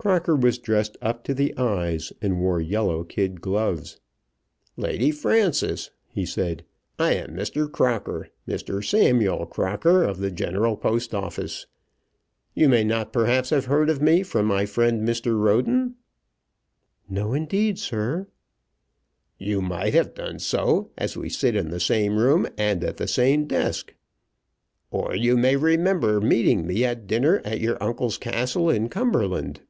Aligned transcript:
Crocker 0.00 0.36
was 0.36 0.58
dressed 0.58 0.96
up 1.02 1.24
to 1.24 1.34
the 1.34 1.52
eyes, 1.56 2.12
and 2.22 2.38
wore 2.40 2.60
yellow 2.60 3.02
kid 3.02 3.40
gloves. 3.40 3.98
"Lady 4.76 5.10
Frances," 5.10 5.90
he 6.06 6.24
said, 6.24 6.64
"I 7.00 7.14
am 7.14 7.30
Mr. 7.34 7.70
Crocker, 7.70 8.28
Mr. 8.46 8.80
Samuel 8.82 9.44
Crocker, 9.46 10.04
of 10.04 10.18
the 10.18 10.30
General 10.30 10.76
Post 10.76 11.16
Office. 11.16 11.66
You 12.54 12.68
may 12.68 12.84
not 12.84 13.12
perhaps 13.12 13.50
have 13.50 13.64
heard 13.64 13.90
of 13.90 14.00
me 14.00 14.22
from 14.22 14.46
my 14.46 14.66
friend, 14.66 15.06
Mr. 15.06 15.36
Roden?" 15.36 15.96
"No, 17.08 17.34
indeed, 17.34 17.76
sir." 17.80 18.28
"You 19.36 19.60
might 19.60 19.94
have 19.94 20.14
done 20.14 20.38
so, 20.38 20.92
as 20.96 21.16
we 21.16 21.28
sit 21.28 21.56
in 21.56 21.70
the 21.70 21.80
same 21.80 22.20
room 22.20 22.46
and 22.56 22.84
at 22.84 22.98
the 22.98 23.08
same 23.08 23.46
desk. 23.48 23.96
Or 24.92 25.16
you 25.16 25.36
may 25.36 25.56
remember 25.56 26.20
meeting 26.20 26.68
me 26.68 26.84
at 26.84 27.08
dinner 27.08 27.42
at 27.44 27.58
your 27.58 27.82
uncle's 27.82 28.16
castle 28.16 28.70
in 28.70 28.88
Cumberland." 28.88 29.60